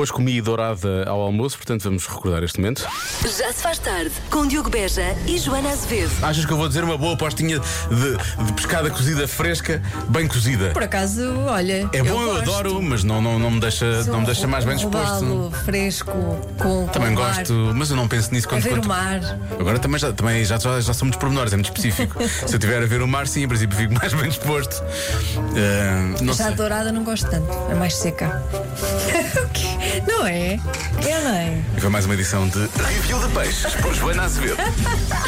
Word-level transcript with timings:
Hoje 0.00 0.14
comi 0.14 0.40
dourada 0.40 1.04
ao 1.06 1.20
almoço, 1.20 1.58
portanto 1.58 1.82
vamos 1.82 2.06
recordar 2.06 2.42
este 2.42 2.58
momento. 2.58 2.88
Já 3.22 3.52
se 3.52 3.62
faz 3.62 3.78
tarde 3.78 4.10
com 4.30 4.46
Diogo 4.46 4.70
Beja 4.70 5.14
e 5.26 5.36
Joana 5.36 5.68
Azevedo. 5.72 6.10
Achas 6.22 6.46
que 6.46 6.50
eu 6.50 6.56
vou 6.56 6.66
dizer 6.68 6.82
uma 6.82 6.96
boa 6.96 7.18
postinha 7.18 7.58
de, 7.58 8.44
de 8.46 8.52
pescada 8.54 8.88
cozida 8.88 9.28
fresca, 9.28 9.82
bem 10.08 10.26
cozida? 10.26 10.70
Por 10.70 10.82
acaso, 10.84 11.20
olha. 11.46 11.86
É 11.92 12.02
bom, 12.02 12.18
eu, 12.22 12.28
gosto. 12.30 12.40
adoro, 12.50 12.80
mas 12.80 13.04
não, 13.04 13.20
não, 13.20 13.38
não, 13.38 13.50
me 13.50 13.60
deixa, 13.60 14.02
não 14.04 14.20
me 14.20 14.26
deixa 14.26 14.46
mais 14.46 14.64
bem 14.64 14.76
disposto. 14.76 15.52
Fresco, 15.66 16.10
com. 16.58 16.86
Também 16.86 17.14
com 17.14 17.20
o 17.20 17.24
mar, 17.26 17.34
gosto, 17.36 17.52
mas 17.74 17.90
eu 17.90 17.96
não 17.96 18.08
penso 18.08 18.32
nisso 18.32 18.46
A 18.46 18.50
quando. 18.52 18.62
ver 18.62 18.70
quando- 18.70 18.84
o 18.86 18.88
mar. 18.88 19.20
Agora 19.60 19.78
também 19.78 19.98
já, 20.00 20.14
também 20.14 20.42
já, 20.46 20.58
já, 20.58 20.80
já 20.80 20.94
são 20.94 21.04
muitos 21.08 21.20
pormenores, 21.20 21.52
é 21.52 21.56
muito 21.56 21.66
específico. 21.66 22.16
Se 22.26 22.44
eu 22.44 22.58
estiver 22.58 22.82
a 22.82 22.86
ver 22.86 23.02
o 23.02 23.06
mar, 23.06 23.26
sim, 23.28 23.42
em 23.42 23.48
princípio 23.48 23.76
fico 23.76 23.92
mais 23.92 24.14
bem 24.14 24.30
disposto. 24.30 24.82
Não 26.22 26.32
Já 26.32 26.44
sei. 26.44 26.52
a 26.54 26.56
dourada 26.56 26.90
não 26.90 27.04
gosto 27.04 27.28
tanto, 27.28 27.52
é 27.70 27.74
mais 27.74 27.94
seca. 27.94 28.42
O 29.40 29.48
quê? 29.52 29.66
Não 30.06 30.26
é? 30.26 30.58
Ou 30.96 31.24
não 31.24 31.34
é? 31.34 31.62
E 31.76 31.80
foi 31.80 31.90
mais 31.90 32.04
uma 32.04 32.14
edição 32.14 32.48
de 32.48 32.58
Review 32.58 33.18
de 33.26 33.34
Peixes 33.34 33.74
por 33.76 33.94
Joana 33.94 34.24
Azevedo. 34.24 34.56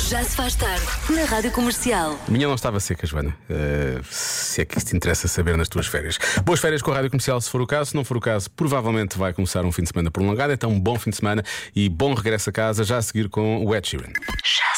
Já 0.09 0.23
se 0.23 0.37
faz 0.37 0.55
tarde 0.55 0.85
na 1.11 1.25
Rádio 1.25 1.51
Comercial. 1.51 2.19
Minha 2.29 2.47
não 2.47 2.55
estava 2.55 2.79
seca, 2.79 3.07
Joana. 3.07 3.37
Eh, 3.48 4.01
se 4.11 4.62
é 4.62 4.65
que 4.65 4.79
isso 4.79 4.87
te 4.87 4.97
interessa 4.97 5.27
saber 5.29 5.57
nas 5.57 5.69
tuas 5.69 5.87
férias. 5.87 6.19
Boas 6.45 6.61
férias 6.61 6.83
com 6.83 6.91
a 6.93 6.95
Rádio 6.95 7.11
Comercial, 7.11 7.41
se 7.41 7.51
for 7.51 7.61
o 7.61 7.66
caso. 7.66 7.91
Se 7.91 7.97
não 7.97 8.05
for 8.05 8.16
o 8.16 8.21
caso, 8.21 8.51
provavelmente 8.51 9.19
vai 9.19 9.33
começar 9.33 9.65
um 9.65 9.73
fim 9.73 9.83
de 9.83 9.88
semana 9.88 10.11
prolongado. 10.11 10.52
Então, 10.52 10.71
um 10.71 10.80
bom 10.80 10.99
fim 10.99 11.10
de 11.10 11.16
semana 11.16 11.43
e 11.74 11.88
bom 11.88 12.15
regresso 12.15 12.51
a 12.51 12.52
casa, 12.52 12.85
já 12.85 12.99
a 12.99 13.02
seguir 13.02 13.29
com 13.29 13.65
o 13.65 13.74
Ed 13.74 13.88
Sheeran. 13.88 14.13
Já 14.45 14.72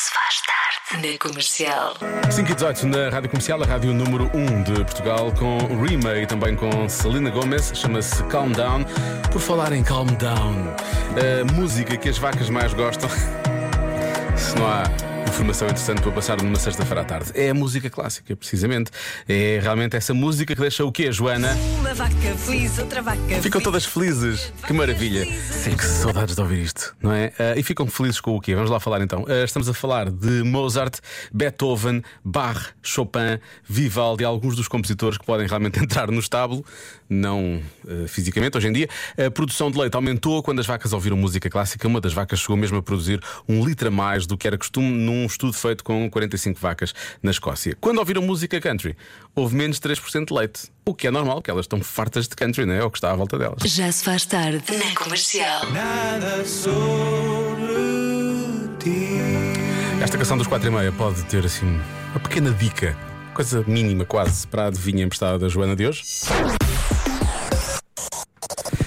na 0.92 1.18
Comercial. 1.18 1.94
5 2.30 2.50
e 2.50 2.54
18 2.54 2.86
na 2.86 3.08
Rádio 3.08 3.30
Comercial, 3.30 3.62
a 3.62 3.66
rádio 3.66 3.94
número 3.94 4.30
1 4.34 4.62
de 4.64 4.84
Portugal, 4.84 5.32
com 5.32 5.58
Rima 5.82 6.14
e 6.16 6.26
também 6.26 6.54
com 6.54 6.88
Selena 6.88 7.30
Gomez, 7.30 7.72
chama-se 7.74 8.22
Calm 8.24 8.52
Down. 8.52 8.84
Por 9.32 9.40
falar 9.40 9.72
em 9.72 9.82
Calm 9.82 10.06
Down, 10.06 10.74
a 11.16 11.52
música 11.54 11.96
que 11.96 12.08
as 12.08 12.18
vacas 12.18 12.50
mais 12.50 12.74
gostam, 12.74 13.08
se 14.36 14.54
não 14.56 14.66
há 14.68 14.84
informação 15.34 15.66
interessante 15.66 16.00
para 16.00 16.12
passar 16.12 16.40
numa 16.40 16.56
sexta-feira 16.56 17.00
à 17.00 17.04
tarde, 17.04 17.32
é 17.34 17.50
a 17.50 17.54
música 17.54 17.90
clássica, 17.90 18.36
precisamente. 18.36 18.92
É 19.28 19.58
realmente 19.60 19.96
essa 19.96 20.14
música 20.14 20.54
que 20.54 20.60
deixa 20.60 20.84
o 20.84 20.92
quê, 20.92 21.10
Joana? 21.10 21.52
Uma 21.80 21.92
vaca 21.92 22.14
feliz, 22.38 22.78
outra 22.78 23.02
vaca 23.02 23.18
Ficam 23.42 23.60
todas 23.60 23.84
felizes. 23.84 24.52
Que 24.64 24.72
maravilha. 24.72 25.26
Que 25.26 25.84
saudades 25.84 26.36
de 26.36 26.40
ouvir 26.40 26.62
isto, 26.62 26.94
não 27.02 27.12
é? 27.12 27.32
Ah, 27.36 27.54
e 27.56 27.64
ficam 27.64 27.84
felizes 27.88 28.20
com 28.20 28.36
o 28.36 28.40
quê? 28.40 28.54
Vamos 28.54 28.70
lá 28.70 28.78
falar 28.78 29.00
então. 29.00 29.24
Ah, 29.28 29.44
estamos 29.44 29.68
a 29.68 29.74
falar 29.74 30.08
de 30.08 30.44
Mozart, 30.44 31.00
Beethoven, 31.32 32.02
Bach, 32.24 32.68
Chopin, 32.80 33.40
Vivaldi, 33.68 34.24
alguns 34.24 34.54
dos 34.54 34.68
compositores 34.68 35.18
que 35.18 35.26
podem 35.26 35.48
realmente 35.48 35.80
entrar 35.82 36.12
no 36.12 36.20
estábulo, 36.20 36.64
não 37.08 37.60
ah, 37.88 38.06
fisicamente 38.06 38.56
hoje 38.56 38.68
em 38.68 38.72
dia. 38.72 38.88
A 39.18 39.30
produção 39.32 39.68
de 39.68 39.78
leite 39.78 39.96
aumentou 39.96 40.44
quando 40.44 40.60
as 40.60 40.66
vacas 40.66 40.92
ouviram 40.92 41.16
música 41.16 41.50
clássica. 41.50 41.88
Uma 41.88 42.00
das 42.00 42.12
vacas 42.12 42.38
chegou 42.38 42.56
mesmo 42.56 42.78
a 42.78 42.82
produzir 42.82 43.20
um 43.48 43.64
litro 43.64 43.88
a 43.88 43.90
mais 43.90 44.28
do 44.28 44.38
que 44.38 44.46
era 44.46 44.56
costume 44.56 44.90
num 44.90 45.23
estudo 45.26 45.52
feito 45.54 45.82
com 45.84 46.08
45 46.10 46.60
vacas 46.60 46.94
na 47.22 47.30
Escócia. 47.30 47.76
Quando 47.80 47.98
ouviram 47.98 48.22
música 48.22 48.60
country, 48.60 48.96
houve 49.34 49.54
menos 49.56 49.78
de 49.78 49.88
3% 49.88 50.26
de 50.26 50.34
leite. 50.34 50.70
O 50.84 50.94
que 50.94 51.06
é 51.06 51.10
normal, 51.10 51.36
porque 51.36 51.50
elas 51.50 51.64
estão 51.64 51.80
fartas 51.80 52.28
de 52.28 52.36
country, 52.36 52.66
não 52.66 52.74
é? 52.74 52.78
É 52.78 52.84
o 52.84 52.90
que 52.90 52.98
está 52.98 53.10
à 53.10 53.16
volta 53.16 53.38
delas. 53.38 53.62
Já 53.64 53.90
se 53.90 54.04
faz 54.04 54.24
tarde 54.26 54.62
na 54.76 54.94
Comercial. 54.94 55.62
Esta 60.02 60.18
canção 60.18 60.36
dos 60.36 60.46
4 60.46 60.68
e 60.68 60.70
meia 60.70 60.92
pode 60.92 61.22
ter 61.24 61.46
assim 61.46 61.80
uma 62.10 62.20
pequena 62.20 62.50
dica, 62.50 62.96
coisa 63.32 63.64
mínima 63.66 64.04
quase, 64.04 64.46
para 64.46 64.64
a 64.64 64.66
adivinha 64.66 65.04
emprestada 65.04 65.38
da 65.38 65.48
Joana 65.48 65.74
de 65.74 65.86
hoje. 65.86 66.02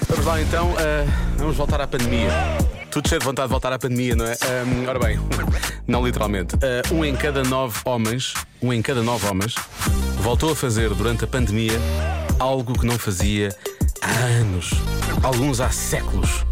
Vamos 0.08 0.24
lá 0.24 0.40
então, 0.40 0.74
ah, 0.78 1.34
vamos 1.36 1.56
voltar 1.56 1.80
à 1.80 1.86
pandemia. 1.86 2.30
Tudo 2.90 3.08
cheio 3.08 3.20
de 3.20 3.26
vontade 3.26 3.48
de 3.48 3.52
voltar 3.52 3.72
à 3.72 3.78
pandemia, 3.78 4.16
não 4.16 4.24
é? 4.24 4.32
Ahm, 4.32 4.88
ora 4.88 4.98
bem, 4.98 5.18
não 5.86 6.04
literalmente. 6.04 6.56
Ah, 6.56 6.94
um 6.94 7.04
em 7.04 7.14
cada 7.14 7.42
nove 7.44 7.78
homens, 7.84 8.34
um 8.62 8.72
em 8.72 8.80
cada 8.80 9.02
nove 9.02 9.26
homens, 9.26 9.54
voltou 10.20 10.52
a 10.52 10.56
fazer 10.56 10.88
durante 10.94 11.24
a 11.24 11.26
pandemia 11.26 11.78
algo 12.38 12.78
que 12.78 12.86
não 12.86 12.98
fazia 12.98 13.54
há 14.00 14.10
anos, 14.40 14.70
alguns 15.22 15.60
há 15.60 15.70
séculos. 15.70 16.44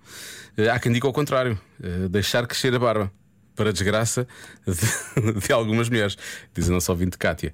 Uh, 0.58 0.70
há 0.72 0.80
quem 0.80 0.92
diga 0.92 1.08
ao 1.08 1.14
contrário: 1.14 1.60
uh, 1.80 2.10
deixar 2.10 2.46
crescer 2.48 2.74
a 2.74 2.80
barba. 2.80 3.12
Para 3.56 3.70
a 3.70 3.72
desgraça 3.72 4.28
de, 4.68 5.40
de 5.48 5.54
algumas 5.54 5.88
mulheres, 5.88 6.18
diz 6.54 6.68
a 6.70 6.74
nossa 6.74 6.92
ouvinte 6.92 7.18
Kátia. 7.18 7.54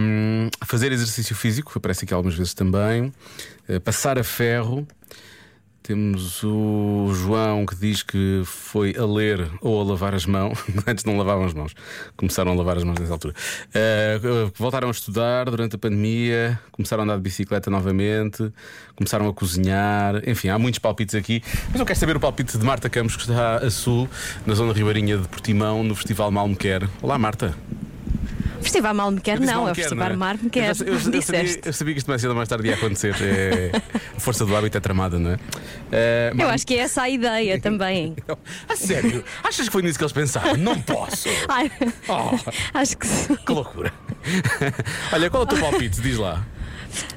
Um, 0.00 0.48
fazer 0.66 0.90
exercício 0.90 1.36
físico, 1.36 1.72
aparece 1.76 2.04
aqui 2.04 2.12
algumas 2.12 2.36
vezes 2.36 2.54
também. 2.54 3.12
Passar 3.84 4.18
a 4.18 4.24
ferro. 4.24 4.84
Temos 5.82 6.44
o 6.44 7.12
João 7.12 7.66
que 7.66 7.74
diz 7.74 8.04
que 8.04 8.42
foi 8.44 8.94
a 8.96 9.04
ler 9.04 9.50
ou 9.60 9.80
a 9.80 9.84
lavar 9.84 10.14
as 10.14 10.24
mãos. 10.24 10.56
Antes 10.86 11.04
não 11.04 11.16
lavavam 11.16 11.44
as 11.44 11.52
mãos. 11.52 11.74
Começaram 12.16 12.52
a 12.52 12.54
lavar 12.54 12.76
as 12.76 12.84
mãos 12.84 12.98
nessa 13.00 13.12
altura. 13.12 13.34
Uh, 13.68 14.52
voltaram 14.54 14.86
a 14.86 14.90
estudar 14.92 15.46
durante 15.50 15.74
a 15.74 15.78
pandemia, 15.78 16.58
começaram 16.70 17.02
a 17.02 17.04
andar 17.04 17.16
de 17.16 17.22
bicicleta 17.22 17.68
novamente, 17.68 18.52
começaram 18.94 19.28
a 19.28 19.32
cozinhar. 19.32 20.22
Enfim, 20.24 20.48
há 20.48 20.58
muitos 20.58 20.78
palpites 20.78 21.16
aqui. 21.16 21.42
Mas 21.70 21.80
eu 21.80 21.86
quero 21.86 21.98
saber 21.98 22.16
o 22.16 22.20
palpite 22.20 22.56
de 22.56 22.64
Marta 22.64 22.88
Campos, 22.88 23.16
que 23.16 23.22
está 23.22 23.56
a 23.56 23.70
sul, 23.70 24.08
na 24.46 24.54
zona 24.54 24.72
ribeirinha 24.72 25.18
de 25.18 25.26
Portimão, 25.26 25.82
no 25.82 25.96
Festival 25.96 26.30
Malmequer. 26.30 26.88
Olá, 27.02 27.18
Marta. 27.18 27.56
Festival 28.62 28.94
Mal 28.94 29.10
me 29.10 29.20
quer, 29.20 29.38
não, 29.40 29.68
é 29.68 29.72
o 29.72 29.74
Festival 29.74 30.10
é? 30.10 30.16
Mar 30.16 30.38
me 30.40 30.48
quer. 30.50 30.74
Eu, 30.80 30.86
eu- 30.86 30.94
eu 30.94 31.22
sabia, 31.22 31.60
eu 31.64 31.72
sabia 31.72 31.94
que 31.94 31.98
isto 31.98 32.08
mais 32.08 32.20
cedo 32.20 32.30
ou 32.30 32.36
mais 32.36 32.48
tarde 32.48 32.68
ia 32.68 32.74
acontecer. 32.74 33.14
É, 33.20 33.72
a 34.16 34.20
força 34.20 34.44
do 34.46 34.56
hábito 34.56 34.76
é 34.76 34.80
tramada, 34.80 35.18
não 35.18 35.30
é? 35.32 35.34
Uh, 35.34 36.40
Eu 36.42 36.48
acho 36.48 36.66
que 36.66 36.74
é 36.74 36.78
essa 36.78 37.02
a 37.02 37.08
ideia 37.10 37.60
também. 37.60 38.14
A 38.68 38.76
sério? 38.76 39.24
Achas 39.44 39.66
que 39.66 39.72
foi 39.72 39.82
nisso 39.82 39.98
que 39.98 40.04
eles 40.04 40.12
pensaram? 40.12 40.56
Não 40.56 40.80
posso! 40.80 41.28
Ai, 41.48 41.70
Oh, 42.08 42.30
acho 42.74 42.96
que 42.96 43.06
sim. 43.06 43.36
que 43.36 43.52
loucura! 43.52 43.92
Olha, 45.12 45.28
qual 45.30 45.42
é 45.42 45.46
o 45.46 45.48
teu 45.48 45.58
palpite? 45.58 46.00
Diz 46.00 46.16
lá. 46.16 46.44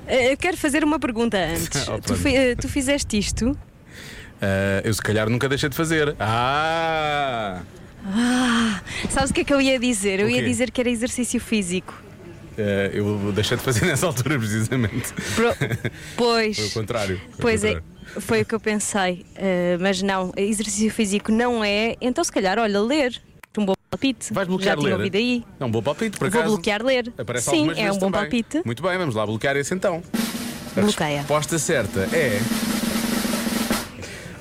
Eh, 0.08 0.34
Eu 0.34 0.38
quero 0.38 0.58
fazer 0.58 0.84
uma 0.84 1.00
pergunta 1.00 1.38
antes. 1.38 1.88
Oh, 1.88 2.00
tu, 2.00 2.16
eh, 2.28 2.56
tu 2.56 2.68
fizeste 2.70 3.18
isto? 3.18 3.52
Uh, 3.52 4.82
eu 4.84 4.94
se 4.94 5.02
calhar 5.02 5.30
nunca 5.30 5.48
deixei 5.48 5.70
de 5.70 5.76
fazer. 5.76 6.16
Ah! 6.20 7.62
Sabes 9.10 9.32
o 9.32 9.34
que 9.34 9.42
é 9.42 9.44
que 9.44 9.54
eu 9.54 9.62
ia 9.62 9.80
dizer? 9.80 10.20
Eu 10.20 10.30
ia 10.30 10.44
dizer 10.44 10.72
que 10.72 10.80
era 10.82 10.90
exercício 10.90 11.40
físico. 11.40 11.94
Uh, 12.58 12.90
eu 12.94 13.32
deixei 13.34 13.58
de 13.58 13.64
fazer 13.64 13.84
nessa 13.88 14.06
altura, 14.06 14.38
precisamente. 14.40 15.12
Pro- 15.36 15.56
Pois. 16.16 16.58
Foi 16.58 16.66
o 16.68 16.72
contrário. 16.72 17.18
Foi 17.18 17.28
o 17.28 17.42
Pois 17.42 17.64
é, 17.64 17.74
contrário. 17.76 18.22
foi 18.22 18.42
o 18.42 18.46
que 18.46 18.56
eu 18.56 18.60
pensei. 18.60 19.26
Eh, 19.36 19.78
mas 19.82 20.02
não, 20.02 20.32
exercício 20.38 20.90
físico 20.92 21.32
não 21.32 21.64
é. 21.64 21.96
Então, 22.00 22.24
se 22.24 22.32
calhar, 22.32 22.58
olha, 22.58 22.80
ler. 22.82 23.22
Um 23.58 23.66
bom 23.66 23.74
palpite. 23.90 24.34
Vais 24.34 24.48
bloquear 24.48 24.78
Já 24.78 24.84
ler? 24.84 24.94
ouvido 24.94 25.16
aí. 25.16 25.44
É 25.60 25.66
um 25.66 25.72
bom 25.72 25.82
palpite, 25.82 26.18
por 26.18 26.30
Vou 26.30 26.40
acaso. 26.40 26.56
bloquear 26.56 26.84
ler. 26.84 27.12
Aparece 27.18 27.50
Sim, 27.50 27.72
é 27.78 27.90
um 27.92 27.98
bom 27.98 28.12
também. 28.12 28.22
palpite. 28.30 28.62
Muito 28.66 28.84
bem, 28.84 28.98
vamos 28.98 29.16
lá 29.16 29.26
bloquear 29.26 29.56
esse 29.58 29.74
então. 29.74 30.04
A 30.78 30.82
Bloqueia. 30.82 31.20
resposta 31.20 31.58
certa 31.58 32.02
é. 32.14 32.40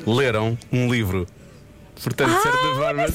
Leram 0.06 0.58
um 0.72 0.92
livro. 0.92 1.26
Portanto, 2.02 2.34
de 2.34 2.42
certa 2.42 2.58
forma. 2.76 3.08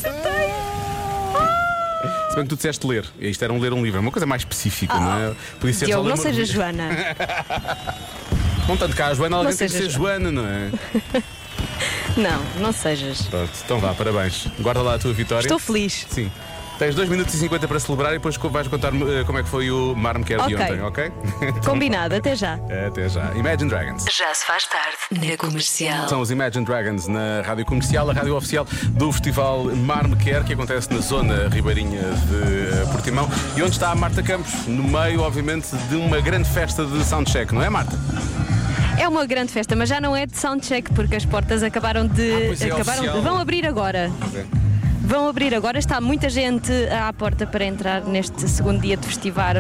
Se 2.30 2.36
bem 2.36 2.44
que 2.44 2.50
tu 2.50 2.56
disseste 2.56 2.86
ler, 2.88 3.06
isto 3.20 3.44
era 3.44 3.52
um 3.52 3.60
ler 3.60 3.74
um 3.74 3.84
livro, 3.84 3.98
é 3.98 4.02
uma 4.02 4.12
coisa 4.12 4.26
mais 4.26 4.42
específica, 4.42 4.94
não 5.00 5.32
é? 5.32 5.36
Podia 5.60 5.74
ser 5.74 5.86
Diogo, 5.86 6.08
não 6.10 6.18
seja. 6.18 6.46
Joana. 6.46 6.90
Não 8.68 8.78
tanto 8.78 8.96
cá, 8.96 9.08
a 9.08 9.14
Joana, 9.16 9.38
alguém 9.38 9.52
Não 9.52 9.58
tem 9.58 9.68
que 9.68 9.74
ser 9.74 9.90
Joana, 9.90 10.32
não 10.32 10.46
é? 10.46 10.70
Não, 12.16 12.40
não 12.62 12.72
sejas. 12.72 13.24
Pronto, 13.24 13.52
então 13.66 13.80
vá, 13.80 13.94
parabéns. 13.94 14.48
Guarda 14.60 14.82
lá 14.82 14.96
a 14.96 15.00
tua 15.00 15.14
vitória. 15.14 15.46
Estou 15.46 15.58
feliz. 15.58 16.06
Sim. 16.10 16.30
Tens 16.80 16.96
2 16.96 17.10
minutos 17.10 17.34
e 17.34 17.38
50 17.38 17.68
para 17.68 17.78
celebrar 17.78 18.12
e 18.14 18.20
depois 18.20 18.38
vais 18.38 18.66
contar-me 18.70 19.04
eh, 19.20 19.24
como 19.26 19.38
é 19.38 19.44
que 19.44 19.50
foi 19.50 19.70
o 19.70 19.94
Mar 19.94 20.18
Me 20.18 20.24
Quer 20.24 20.38
de 20.48 20.56
Ok. 20.56 20.66
ontem, 20.66 20.82
ok? 20.82 21.12
Combinado, 21.66 22.16
até 22.16 22.38
já. 22.38 22.54
Até 22.88 23.10
já. 23.10 23.34
Imagine 23.36 23.70
Dragons. 23.70 24.06
Já 24.06 24.34
se 24.34 24.46
faz 24.46 24.66
tarde 24.66 24.98
na 25.30 25.36
comercial. 25.36 26.08
São 26.08 26.22
os 26.22 26.32
Imagine 26.32 26.64
Dragons 26.64 27.08
na 27.08 27.42
Rádio 27.46 27.66
Comercial, 27.66 28.10
a 28.10 28.14
rádio 28.14 28.34
oficial 28.34 28.66
do 28.92 29.12
Festival 29.12 29.66
Mar 29.76 30.08
Me 30.08 30.16
Quer, 30.16 30.46
que 30.46 30.54
acontece 30.54 30.90
na 30.94 31.02
zona 31.02 31.50
ribeirinha 31.50 32.00
de 32.02 32.82
eh, 32.82 32.86
Portimão. 32.94 33.30
E 33.58 33.62
onde 33.62 33.72
está 33.72 33.92
a 33.92 33.96
Marta 33.96 34.24
Campos? 34.24 34.66
No 34.66 34.84
meio, 34.86 35.20
obviamente, 35.20 35.76
de 35.90 35.98
uma 35.98 36.22
grande 36.22 36.48
festa 36.50 36.86
de 36.86 37.04
soundcheck, 37.04 37.54
não 37.54 37.62
é, 37.62 37.70
Marta? 37.70 38.00
É 38.98 39.06
uma 39.06 39.26
grande 39.26 39.52
festa, 39.52 39.76
mas 39.76 39.90
já 39.90 40.00
não 40.00 40.16
é 40.16 40.26
de 40.26 40.38
soundcheck, 40.38 40.94
porque 40.94 41.18
as 41.18 41.26
portas 41.26 41.62
acabaram 41.62 42.08
de. 42.08 42.32
Ah, 42.34 42.38
pois 42.48 42.62
é, 42.62 42.66
acabaram 42.72 43.02
oficial. 43.04 43.22
vão 43.22 43.38
abrir 43.38 43.66
agora. 43.68 44.10
Vão 45.10 45.28
abrir 45.28 45.56
agora, 45.56 45.80
está 45.80 46.00
muita 46.00 46.30
gente 46.30 46.72
à 46.92 47.12
porta 47.12 47.48
para 47.48 47.66
entrar 47.66 48.04
neste 48.04 48.48
segundo 48.48 48.80
dia 48.80 48.96
de 48.96 49.08
festival, 49.08 49.56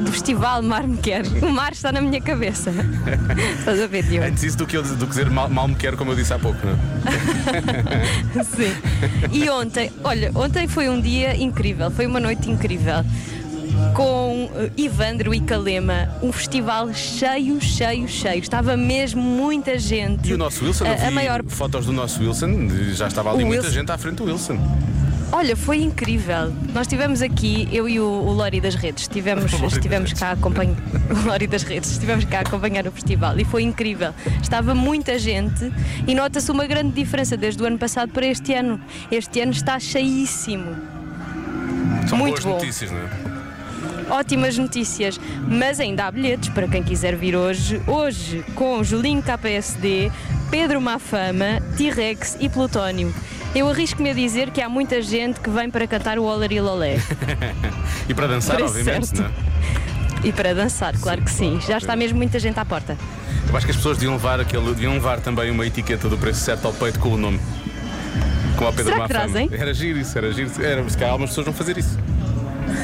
do 0.00 0.10
Festival 0.10 0.62
Mar 0.62 0.86
Me 0.88 0.96
Quer. 0.96 1.26
O 1.42 1.52
mar 1.52 1.72
está 1.72 1.92
na 1.92 2.00
minha 2.00 2.22
cabeça. 2.22 2.70
Estás 3.60 3.82
a 3.82 3.86
ver, 3.86 4.04
Diogo? 4.04 4.26
Antes 4.26 4.44
isso 4.44 4.56
do 4.56 4.66
que, 4.66 4.78
eu- 4.78 4.82
do 4.82 5.04
que 5.04 5.10
dizer 5.10 5.28
mal, 5.28 5.46
mal 5.50 5.68
me 5.68 5.74
quer, 5.74 5.94
como 5.94 6.12
eu 6.12 6.16
disse 6.16 6.32
há 6.32 6.38
pouco, 6.38 6.58
não 6.66 6.72
é? 6.72 8.42
Sim. 8.44 8.74
E 9.30 9.50
ontem, 9.50 9.92
olha, 10.02 10.32
ontem 10.34 10.66
foi 10.66 10.88
um 10.88 10.98
dia 10.98 11.36
incrível, 11.36 11.90
foi 11.90 12.06
uma 12.06 12.18
noite 12.18 12.50
incrível. 12.50 13.04
Com 13.94 14.50
eh, 14.54 14.70
Ivandro 14.76 15.34
e 15.34 15.40
Calema, 15.40 16.08
um 16.22 16.32
festival 16.32 16.92
cheio, 16.94 17.60
cheio, 17.60 18.08
cheio. 18.08 18.40
Estava 18.40 18.76
mesmo 18.76 19.20
muita 19.20 19.78
gente. 19.78 20.28
E 20.28 20.34
o 20.34 20.38
nosso 20.38 20.64
Wilson, 20.64 20.84
a, 20.86 21.08
a 21.08 21.10
maior 21.10 21.42
fotos 21.46 21.86
do 21.86 21.92
nosso 21.92 22.20
Wilson, 22.20 22.68
já 22.94 23.08
estava 23.08 23.32
ali 23.32 23.44
O 23.44 23.46
muita 23.46 23.62
Wilson. 23.64 23.74
gente 23.74 23.92
à 23.92 23.98
frente 23.98 24.16
do 24.16 24.24
Wilson. 24.24 24.58
Olha, 25.30 25.54
foi 25.54 25.82
incrível. 25.82 26.52
Nós 26.72 26.86
estivemos 26.86 27.20
aqui, 27.20 27.68
eu 27.70 27.86
e 27.86 28.00
o, 28.00 28.04
o 28.04 28.32
Lori 28.32 28.60
das 28.62 28.74
Redes, 28.74 29.02
estivemos, 29.08 29.52
estivemos 29.52 30.12
cá 30.14 30.28
a 30.28 30.32
acompanhar 30.32 30.76
o 31.10 31.26
Lori 31.28 31.46
das 31.46 31.62
Redes, 31.64 31.90
estivemos 31.90 32.24
cá 32.24 32.38
a 32.38 32.40
acompanhar 32.42 32.86
o 32.86 32.90
festival 32.92 33.38
e 33.38 33.44
foi 33.44 33.62
incrível. 33.62 34.14
Estava 34.40 34.74
muita 34.74 35.18
gente 35.18 35.70
e 36.06 36.14
nota-se 36.14 36.50
uma 36.50 36.66
grande 36.66 36.92
diferença 36.92 37.36
desde 37.36 37.62
o 37.62 37.66
ano 37.66 37.78
passado 37.78 38.10
para 38.10 38.26
este 38.26 38.54
ano. 38.54 38.80
Este 39.10 39.40
ano 39.40 39.52
está 39.52 39.78
cheíssimo. 39.78 40.74
São 42.08 42.16
Muito 42.16 42.40
boas 42.40 42.44
bom. 42.44 42.54
notícias, 42.54 42.90
não 42.90 42.98
é? 42.98 43.27
Ótimas 44.10 44.56
notícias, 44.56 45.20
mas 45.46 45.78
ainda 45.80 46.06
há 46.06 46.10
bilhetes 46.10 46.48
para 46.48 46.66
quem 46.66 46.82
quiser 46.82 47.14
vir 47.14 47.36
hoje. 47.36 47.80
Hoje 47.86 48.42
com 48.54 48.82
Julinho 48.82 49.22
KPSD, 49.22 50.10
Pedro 50.50 50.80
Mafama, 50.80 51.60
T-Rex 51.76 52.36
e 52.40 52.48
Plutónio. 52.48 53.14
Eu 53.54 53.68
arrisco-me 53.68 54.10
a 54.10 54.14
dizer 54.14 54.50
que 54.50 54.62
há 54.62 54.68
muita 54.68 55.00
gente 55.02 55.40
que 55.40 55.50
vem 55.50 55.70
para 55.70 55.86
cantar 55.86 56.18
o 56.18 56.24
Olari 56.24 56.60
Lolé. 56.60 56.98
E 58.08 58.14
para 58.14 58.26
dançar, 58.26 58.56
Parece 58.56 58.78
obviamente, 58.78 59.06
certo. 59.08 59.20
não 59.20 59.28
é? 59.28 60.26
E 60.28 60.32
para 60.32 60.54
dançar, 60.54 60.96
claro 60.98 61.20
que 61.20 61.30
sim. 61.30 61.60
Já 61.60 61.76
está 61.76 61.94
mesmo 61.94 62.16
muita 62.16 62.38
gente 62.38 62.58
à 62.58 62.64
porta. 62.64 62.96
Eu 63.46 63.54
acho 63.54 63.66
que 63.66 63.70
as 63.72 63.76
pessoas 63.76 63.98
deviam 63.98 64.14
levar, 64.14 64.40
aquele, 64.40 64.64
deviam 64.68 64.94
levar 64.94 65.20
também 65.20 65.50
uma 65.50 65.66
etiqueta 65.66 66.08
do 66.08 66.16
preço 66.16 66.40
certo 66.40 66.64
ao 66.66 66.72
peito 66.72 66.98
com 67.00 67.10
o 67.10 67.16
nome. 67.18 67.38
Como 68.56 68.66
ao 68.66 68.72
Pedro 68.72 68.94
Será 68.94 69.06
que 69.06 69.12
Mafama. 69.12 69.30
trazem? 69.32 69.50
Era 69.52 69.74
giro 69.74 69.98
isso, 69.98 70.16
era 70.16 70.32
giro. 70.32 70.50
Era, 70.64 70.88
se 70.88 70.96
calhar 70.96 71.10
algumas 71.12 71.30
pessoas 71.30 71.44
vão 71.44 71.54
fazer 71.54 71.76
isso. 71.76 71.98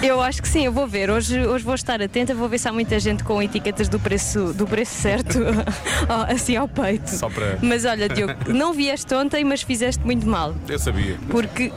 Eu 0.02 0.20
acho 0.20 0.42
que 0.42 0.48
sim, 0.48 0.64
eu 0.66 0.72
vou 0.72 0.86
ver. 0.86 1.10
Hoje, 1.10 1.46
hoje 1.46 1.64
vou 1.64 1.74
estar 1.74 2.00
atenta, 2.02 2.34
vou 2.34 2.48
ver 2.48 2.58
se 2.58 2.68
há 2.68 2.72
muita 2.72 2.98
gente 3.00 3.24
com 3.24 3.42
etiquetas 3.42 3.88
do 3.88 3.98
preço, 3.98 4.52
do 4.52 4.66
preço 4.66 4.94
certo 4.94 5.38
assim 6.28 6.56
ao 6.56 6.68
peito. 6.68 7.08
Só 7.10 7.28
para- 7.30 7.58
Mas 7.62 7.84
olha, 7.84 8.08
Diogo, 8.08 8.34
não 8.52 8.72
vieste 8.72 9.14
ontem, 9.14 9.44
mas 9.44 9.62
fizeste 9.62 10.04
muito 10.04 10.26
mal. 10.26 10.54
Eu 10.68 10.78
sabia. 10.78 11.16
porque 11.30 11.72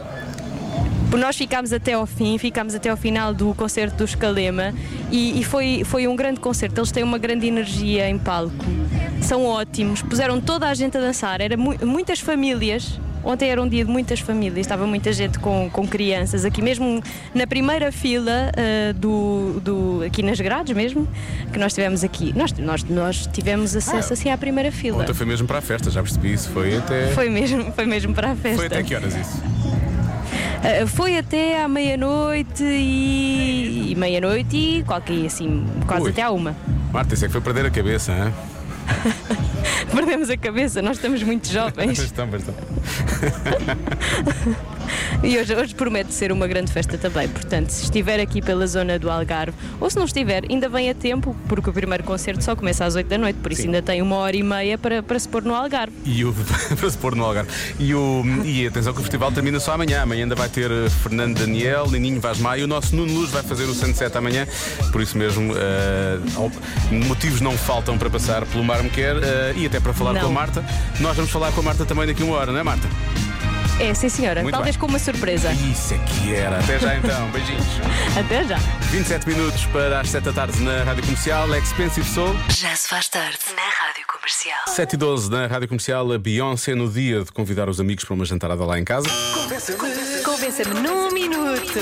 por 1.09 1.17
nós 1.19 1.37
ficámos 1.37 1.71
até 1.71 1.93
ao 1.93 2.05
fim, 2.05 2.37
ficámos 2.37 2.75
até 2.75 2.89
ao 2.89 2.97
final 2.97 3.33
do 3.33 3.53
concerto 3.55 3.95
do 3.97 4.03
Escalema 4.03 4.73
e, 5.09 5.39
e 5.39 5.43
foi, 5.43 5.83
foi 5.85 6.05
um 6.05 6.15
grande 6.17 6.39
concerto. 6.41 6.79
Eles 6.81 6.91
têm 6.91 7.03
uma 7.03 7.17
grande 7.17 7.47
energia 7.47 8.09
em 8.09 8.17
palco, 8.19 8.65
são 9.21 9.45
ótimos, 9.45 10.01
puseram 10.01 10.41
toda 10.41 10.67
a 10.67 10.73
gente 10.73 10.97
a 10.97 10.99
dançar, 10.99 11.39
era 11.39 11.55
mu- 11.55 11.77
muitas 11.85 12.19
famílias. 12.19 12.99
Ontem 13.23 13.49
era 13.49 13.61
um 13.61 13.67
dia 13.67 13.83
de 13.83 13.91
muitas 13.91 14.19
famílias, 14.19 14.59
estava 14.59 14.87
muita 14.87 15.11
gente 15.11 15.39
com, 15.39 15.69
com 15.69 15.87
crianças 15.87 16.45
aqui 16.45 16.61
mesmo 16.61 17.01
na 17.33 17.45
primeira 17.45 17.91
fila 17.91 18.51
ah, 18.55 18.93
do, 18.93 19.59
do 19.59 20.03
aqui 20.05 20.23
nas 20.23 20.39
grades 20.39 20.75
mesmo 20.75 21.07
que 21.51 21.59
nós 21.59 21.73
tivemos 21.73 22.03
aqui. 22.03 22.33
Nós, 22.35 22.53
nós, 22.53 22.83
nós 22.83 23.27
tivemos 23.27 23.75
acesso 23.75 24.13
assim 24.13 24.29
à 24.29 24.37
primeira 24.37 24.71
fila. 24.71 25.03
Ontem 25.03 25.13
foi 25.13 25.25
mesmo 25.25 25.47
para 25.47 25.59
a 25.59 25.61
festa, 25.61 25.89
já 25.89 26.01
percebi 26.01 26.33
isso. 26.33 26.49
Foi 26.49 26.77
até. 26.77 27.07
Foi 27.07 27.29
mesmo, 27.29 27.71
foi 27.71 27.85
mesmo 27.85 28.13
para 28.13 28.31
a 28.31 28.35
festa. 28.35 28.57
Foi 28.57 28.65
até 28.67 28.83
que 28.83 28.95
horas 28.95 29.15
isso? 29.15 29.41
Uh, 30.57 30.87
foi 30.87 31.17
até 31.17 31.61
à 31.61 31.67
meia-noite 31.67 32.63
e, 32.63 33.91
e 33.91 33.95
meia-noite 33.95 34.57
e 34.57 34.83
qualquer 34.83 35.25
assim, 35.25 35.65
quase 35.85 36.05
Ui. 36.05 36.09
até 36.09 36.23
à 36.23 36.31
uma. 36.31 36.55
Marta, 36.91 37.13
isso 37.13 37.25
é 37.25 37.27
que 37.27 37.31
foi 37.31 37.41
perder 37.41 37.65
a 37.65 37.69
cabeça, 37.69 38.11
hein? 38.11 38.33
Perdemos 39.93 40.29
a 40.29 40.37
cabeça, 40.37 40.81
nós 40.81 40.97
estamos 40.97 41.21
muito 41.23 41.47
jovens 41.47 41.99
Bastante, 41.99 42.31
bastante. 42.31 42.57
e 45.23 45.37
hoje, 45.37 45.55
hoje 45.55 45.75
promete 45.75 46.13
ser 46.13 46.31
uma 46.31 46.47
grande 46.47 46.71
festa 46.71 46.97
também. 46.97 47.27
Portanto, 47.27 47.69
se 47.69 47.83
estiver 47.83 48.19
aqui 48.19 48.41
pela 48.41 48.65
zona 48.67 48.97
do 48.99 49.09
Algarve, 49.09 49.53
ou 49.79 49.89
se 49.89 49.95
não 49.97 50.05
estiver, 50.05 50.43
ainda 50.49 50.67
vem 50.69 50.89
a 50.89 50.93
tempo, 50.95 51.35
porque 51.47 51.69
o 51.69 51.73
primeiro 51.73 52.03
concerto 52.03 52.43
só 52.43 52.55
começa 52.55 52.85
às 52.85 52.95
8 52.95 53.07
da 53.07 53.17
noite, 53.17 53.37
por 53.41 53.51
isso 53.51 53.61
Sim. 53.61 53.67
ainda 53.67 53.81
tem 53.81 54.01
uma 54.01 54.15
hora 54.17 54.35
e 54.35 54.43
meia 54.43 54.77
para, 54.77 55.01
para 55.03 55.17
se 55.19 55.27
pôr 55.27 55.43
no 55.43 55.53
Algarve. 55.53 55.93
E 56.05 56.23
o, 56.25 56.33
para 56.79 56.89
se 56.89 56.97
pôr 56.97 57.15
no 57.15 57.23
Algarve. 57.25 57.49
E, 57.79 57.93
o, 57.93 58.23
e 58.43 58.65
atenção 58.67 58.93
que 58.93 58.99
o 58.99 59.03
festival 59.03 59.31
termina 59.31 59.59
só 59.59 59.73
amanhã. 59.73 60.01
Amanhã 60.01 60.23
ainda 60.23 60.35
vai 60.35 60.49
ter 60.49 60.69
eh, 60.71 60.89
Fernando 61.03 61.37
Daniel, 61.39 61.89
Nininho 61.89 62.19
Vaz 62.19 62.39
Maia. 62.39 62.63
O 62.63 62.67
nosso 62.67 62.95
Nuno 62.95 63.13
Luz 63.13 63.31
vai 63.31 63.43
fazer 63.43 63.63
o 63.65 63.73
Sunset 63.73 64.17
amanhã. 64.17 64.47
Por 64.91 65.01
isso 65.01 65.17
mesmo, 65.17 65.53
ao- 66.35 66.51
motivos 66.91 67.41
não 67.41 67.57
faltam 67.57 67.97
para 67.97 68.09
passar 68.09 68.45
pelo 68.45 68.63
Mar 68.63 68.81
Me 68.83 68.89
Quer 68.89 69.15
eh, 69.17 69.53
e 69.57 69.65
até 69.65 69.79
para 69.79 69.93
falar 69.93 70.13
Não. 70.13 70.21
com 70.21 70.27
a 70.27 70.31
Marta. 70.31 70.65
Nós 70.99 71.15
vamos 71.15 71.31
falar 71.31 71.51
com 71.51 71.61
a 71.61 71.63
Marta 71.63 71.85
também 71.85 72.05
daqui 72.07 72.21
a 72.23 72.25
uma 72.25 72.35
hora, 72.35 72.51
não 72.51 72.59
é, 72.59 72.63
Marta? 72.63 72.87
É, 73.79 73.93
sim 73.93 74.09
senhora, 74.09 74.41
Muito 74.41 74.55
talvez 74.55 74.75
bem. 74.75 74.81
com 74.81 74.87
uma 74.87 74.97
surpresa. 74.97 75.51
Isso 75.53 75.93
é 75.93 75.97
que 75.99 76.33
era. 76.33 76.57
Até 76.59 76.79
já 76.79 76.95
então. 76.95 77.29
Beijinhos. 77.29 77.63
Até 78.17 78.43
já. 78.43 78.57
27 78.89 79.27
minutos 79.27 79.65
para 79.65 80.01
as 80.01 80.09
7 80.09 80.23
da 80.23 80.33
tarde 80.33 80.59
na 80.61 80.83
Rádio 80.83 81.03
Comercial. 81.03 81.55
Expensive 81.55 82.07
Soul. 82.07 82.35
Já 82.49 82.75
se 82.75 82.89
faz 82.89 83.07
tarde 83.07 83.37
na 83.55 83.85
Rádio 83.85 84.03
Comercial. 84.11 84.57
7 84.67 84.93
e 84.93 84.97
12 84.97 85.29
na 85.29 85.45
Rádio 85.45 85.67
Comercial. 85.67 86.11
A 86.11 86.17
Beyoncé 86.17 86.73
no 86.73 86.89
dia 86.89 87.23
de 87.23 87.31
convidar 87.31 87.69
os 87.69 87.79
amigos 87.79 88.03
para 88.03 88.15
uma 88.15 88.25
jantarada 88.25 88.65
lá 88.65 88.79
em 88.79 88.83
casa. 88.83 89.07
Convença-me 90.25 90.79
num 90.81 91.11
minuto. 91.11 91.79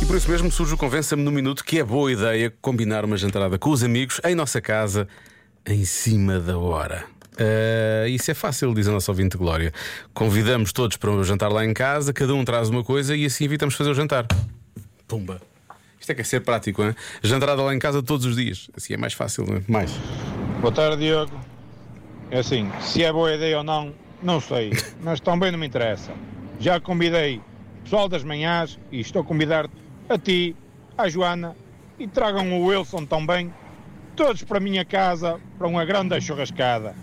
E 0.00 0.06
por 0.06 0.16
isso 0.16 0.30
mesmo 0.30 0.50
surge 0.50 0.72
o 0.72 0.78
Convença-me 0.78 1.22
no 1.22 1.30
Minuto 1.30 1.62
que 1.62 1.78
é 1.78 1.84
boa 1.84 2.10
ideia 2.10 2.50
combinar 2.62 3.04
uma 3.04 3.18
jantarada 3.18 3.58
com 3.58 3.68
os 3.68 3.84
amigos 3.84 4.18
em 4.24 4.34
nossa 4.34 4.62
casa 4.62 5.06
em 5.66 5.84
cima 5.84 6.40
da 6.40 6.56
hora. 6.56 7.04
Ah, 7.38 8.08
isso 8.08 8.30
é 8.30 8.34
fácil, 8.34 8.74
diz 8.74 8.88
a 8.88 8.92
nossa 8.92 9.10
ouvinte 9.10 9.36
Glória. 9.36 9.72
Convidamos 10.12 10.72
todos 10.72 10.96
para 10.96 11.10
um 11.10 11.22
jantar 11.24 11.50
lá 11.50 11.64
em 11.64 11.72
casa, 11.72 12.12
cada 12.12 12.34
um 12.34 12.44
traz 12.44 12.68
uma 12.68 12.84
coisa 12.84 13.16
e 13.16 13.24
assim 13.24 13.44
evitamos 13.44 13.74
fazer 13.74 13.90
o 13.90 13.94
jantar. 13.94 14.26
Pumba. 15.06 15.40
Isto 15.98 16.12
é 16.12 16.14
que 16.14 16.20
é 16.22 16.24
ser 16.24 16.40
prático, 16.40 16.82
hein? 16.82 16.94
Jantarada 17.22 17.62
lá 17.62 17.74
em 17.74 17.78
casa 17.78 18.02
todos 18.02 18.24
os 18.24 18.36
dias. 18.36 18.70
Assim 18.76 18.94
é 18.94 18.96
mais 18.96 19.12
fácil, 19.12 19.44
não 19.46 19.56
é? 19.56 19.62
Mais. 19.68 19.92
Boa 20.60 20.72
tarde, 20.72 21.04
Diogo. 21.04 21.38
É 22.30 22.38
assim, 22.38 22.70
se 22.80 23.02
é 23.02 23.12
boa 23.12 23.34
ideia 23.34 23.58
ou 23.58 23.64
não, 23.64 23.92
não 24.22 24.40
sei, 24.40 24.70
mas 25.02 25.20
também 25.20 25.50
não 25.50 25.58
me 25.58 25.66
interessa. 25.66 26.12
Já 26.58 26.80
convidei 26.80 27.38
o 27.38 27.82
pessoal 27.82 28.08
das 28.08 28.22
manhãs 28.22 28.78
e 28.92 29.00
estou 29.00 29.22
a 29.22 29.24
convidar 29.24 29.68
a 30.08 30.18
ti, 30.18 30.54
a 30.96 31.08
Joana 31.08 31.56
e 31.98 32.06
tragam 32.06 32.52
o 32.52 32.66
Wilson 32.66 33.04
também, 33.04 33.52
todos 34.14 34.42
para 34.44 34.58
a 34.58 34.60
minha 34.60 34.84
casa, 34.84 35.40
para 35.58 35.66
uma 35.66 35.84
grande 35.84 36.20
churrascada. 36.20 36.94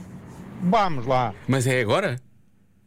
Vamos 0.62 1.06
lá. 1.06 1.34
Mas 1.48 1.68
é 1.68 1.82
agora? 1.82 2.20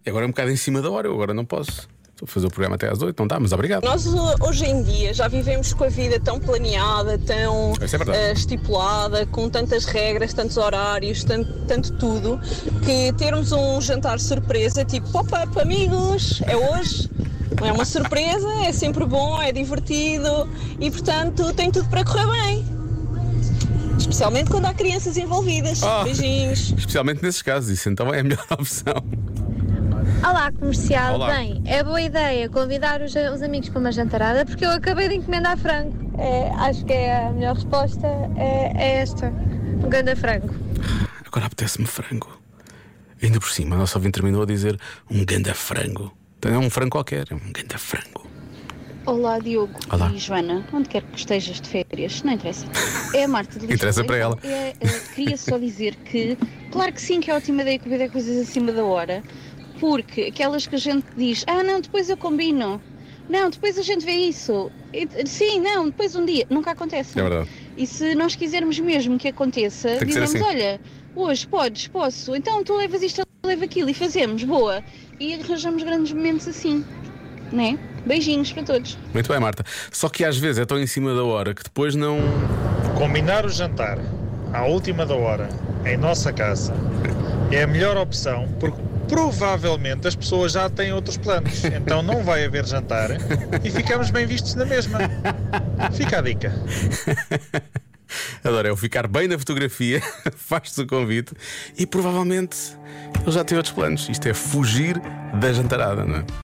É 0.04 0.10
agora 0.10 0.26
um 0.26 0.30
bocado 0.30 0.50
em 0.50 0.56
cima 0.56 0.80
da 0.80 0.90
hora, 0.90 1.06
eu 1.06 1.14
agora 1.14 1.34
não 1.34 1.44
posso. 1.44 1.88
Estou 2.20 2.26
a 2.28 2.32
fazer 2.34 2.46
o 2.48 2.50
programa 2.50 2.74
até 2.74 2.90
às 2.90 3.00
8, 3.00 3.18
não 3.18 3.26
dá, 3.26 3.40
mas 3.40 3.50
obrigado. 3.50 3.82
Nós 3.82 4.06
uh, 4.06 4.34
hoje 4.40 4.66
em 4.66 4.82
dia 4.82 5.14
já 5.14 5.26
vivemos 5.26 5.72
com 5.72 5.84
a 5.84 5.88
vida 5.88 6.20
tão 6.20 6.38
planeada, 6.38 7.18
tão 7.18 7.72
é 7.80 8.30
uh, 8.30 8.32
estipulada, 8.34 9.24
com 9.26 9.48
tantas 9.48 9.86
regras, 9.86 10.34
tantos 10.34 10.58
horários, 10.58 11.24
tanto, 11.24 11.50
tanto 11.66 11.96
tudo, 11.96 12.38
que 12.84 13.10
termos 13.14 13.52
um 13.52 13.80
jantar 13.80 14.20
surpresa, 14.20 14.84
tipo 14.84 15.10
pop-up, 15.10 15.58
amigos, 15.58 16.42
é 16.46 16.54
hoje. 16.54 17.08
É 17.62 17.72
uma 17.72 17.84
surpresa, 17.84 18.48
é 18.64 18.72
sempre 18.72 19.04
bom, 19.04 19.40
é 19.40 19.50
divertido 19.50 20.48
e, 20.78 20.90
portanto, 20.90 21.52
tem 21.54 21.70
tudo 21.70 21.88
para 21.88 22.04
correr 22.04 22.26
bem. 22.26 22.69
Especialmente 24.10 24.50
quando 24.50 24.66
há 24.66 24.74
crianças 24.74 25.16
envolvidas. 25.16 25.80
Oh. 25.84 26.02
Beijinhos. 26.02 26.74
Especialmente 26.76 27.22
nesses 27.22 27.42
casos, 27.42 27.70
isso 27.70 27.88
então 27.88 28.12
é 28.12 28.18
a 28.18 28.22
melhor 28.24 28.44
opção. 28.50 28.94
Olá, 30.18 30.50
comercial. 30.50 31.14
Olá. 31.14 31.28
Bem, 31.36 31.62
é 31.64 31.84
boa 31.84 32.02
ideia 32.02 32.48
convidar 32.48 33.00
os, 33.00 33.14
os 33.14 33.40
amigos 33.40 33.68
para 33.68 33.78
uma 33.78 33.92
jantarada 33.92 34.44
porque 34.44 34.66
eu 34.66 34.70
acabei 34.70 35.08
de 35.08 35.14
encomendar 35.14 35.56
frango. 35.56 35.96
É, 36.18 36.50
acho 36.56 36.84
que 36.84 36.92
é 36.92 37.28
a 37.28 37.30
melhor 37.30 37.54
resposta 37.54 38.08
é, 38.36 38.72
é 38.74 38.96
esta: 38.96 39.28
um 39.28 39.88
ganda 39.88 40.16
frango. 40.16 40.52
Agora 41.24 41.46
apetece-me 41.46 41.86
frango. 41.86 42.36
Ainda 43.22 43.38
por 43.38 43.50
cima, 43.50 43.76
a 43.76 43.78
nossa 43.78 43.96
ouvinte 43.96 44.14
terminou 44.14 44.42
a 44.42 44.46
dizer 44.46 44.76
um 45.08 45.24
ganda 45.24 45.54
frango. 45.54 46.12
Então 46.36 46.52
é 46.52 46.58
um 46.58 46.68
frango 46.68 46.90
qualquer, 46.90 47.26
é 47.30 47.34
um 47.34 47.52
ganda 47.52 47.78
frango. 47.78 48.19
Olá, 49.10 49.40
Diogo 49.40 49.74
Olá. 49.92 50.12
e 50.14 50.18
Joana, 50.18 50.64
onde 50.72 50.88
quer 50.88 51.02
que 51.02 51.18
estejas 51.18 51.60
de 51.60 51.68
férias, 51.68 52.22
não 52.22 52.32
interessa. 52.32 52.64
É 53.12 53.24
a 53.24 53.28
Marta 53.28 53.58
de 53.58 53.66
Lisboa. 53.66 53.74
Interessa 53.74 54.04
para 54.04 54.16
ela. 54.16 54.38
É, 54.44 54.68
é, 54.78 55.14
queria 55.16 55.36
só 55.36 55.58
dizer 55.58 55.96
que, 55.96 56.38
claro 56.70 56.92
que 56.92 57.02
sim, 57.02 57.18
que 57.18 57.28
é 57.28 57.34
ótima 57.34 57.62
ideia 57.62 57.80
convidar 57.80 58.08
coisas 58.08 58.38
acima 58.38 58.70
da 58.70 58.84
hora, 58.84 59.20
porque 59.80 60.22
aquelas 60.32 60.64
que 60.64 60.76
a 60.76 60.78
gente 60.78 61.04
diz, 61.16 61.42
ah, 61.48 61.60
não, 61.64 61.80
depois 61.80 62.08
eu 62.08 62.16
combino, 62.16 62.80
não, 63.28 63.50
depois 63.50 63.76
a 63.78 63.82
gente 63.82 64.04
vê 64.06 64.12
isso, 64.12 64.70
E, 64.92 65.08
sim, 65.26 65.58
não, 65.58 65.86
depois 65.86 66.14
um 66.14 66.24
dia, 66.24 66.46
nunca 66.48 66.70
acontece. 66.70 67.18
É 67.18 67.22
verdade. 67.22 67.48
E 67.76 67.88
se 67.88 68.14
nós 68.14 68.36
quisermos 68.36 68.78
mesmo 68.78 69.18
que 69.18 69.26
aconteça, 69.26 69.96
que 69.96 70.04
dizemos, 70.04 70.36
assim. 70.36 70.44
olha, 70.44 70.80
hoje 71.16 71.48
podes, 71.48 71.88
posso, 71.88 72.36
então 72.36 72.62
tu 72.62 72.76
levas 72.76 73.02
isto, 73.02 73.22
eu 73.22 73.26
levo 73.44 73.64
aquilo 73.64 73.90
e 73.90 73.94
fazemos, 73.94 74.44
boa. 74.44 74.84
E 75.18 75.34
arranjamos 75.34 75.82
grandes 75.82 76.12
momentos 76.12 76.46
assim, 76.46 76.84
né? 77.50 77.76
Beijinhos 78.06 78.52
para 78.52 78.62
todos. 78.62 78.98
Muito 79.12 79.28
bem, 79.28 79.40
Marta. 79.40 79.64
Só 79.90 80.08
que 80.08 80.24
às 80.24 80.36
vezes 80.36 80.58
é 80.58 80.64
tão 80.64 80.78
em 80.78 80.86
cima 80.86 81.14
da 81.14 81.24
hora 81.24 81.54
que 81.54 81.62
depois 81.62 81.94
não. 81.94 82.18
Combinar 82.96 83.46
o 83.46 83.48
jantar 83.48 83.98
à 84.52 84.64
última 84.64 85.06
da 85.06 85.14
hora 85.14 85.48
em 85.84 85.96
nossa 85.96 86.32
casa 86.32 86.74
é 87.50 87.62
a 87.62 87.66
melhor 87.66 87.96
opção 87.96 88.48
porque 88.58 88.80
provavelmente 89.08 90.06
as 90.06 90.14
pessoas 90.14 90.52
já 90.52 90.70
têm 90.70 90.92
outros 90.92 91.16
planos. 91.16 91.64
Então 91.80 92.02
não 92.02 92.22
vai 92.22 92.44
haver 92.44 92.64
jantar 92.64 93.10
e 93.64 93.70
ficamos 93.70 94.10
bem 94.10 94.26
vistos 94.26 94.54
na 94.54 94.64
mesma. 94.64 94.98
Fica 95.92 96.18
a 96.18 96.22
dica. 96.22 96.52
Adoro, 98.44 98.68
é 98.68 98.72
o 98.72 98.76
ficar 98.76 99.06
bem 99.06 99.28
na 99.28 99.38
fotografia, 99.38 100.00
faz-te 100.36 100.80
o 100.80 100.86
convite 100.86 101.32
e 101.76 101.86
provavelmente 101.86 102.56
ele 103.22 103.30
já 103.30 103.44
tem 103.44 103.56
outros 103.56 103.74
planos. 103.74 104.08
Isto 104.08 104.28
é 104.28 104.34
fugir 104.34 105.00
da 105.40 105.52
jantarada, 105.52 106.04
não 106.04 106.16
é? 106.16 106.24